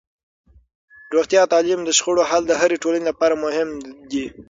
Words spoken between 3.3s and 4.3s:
مهم دي.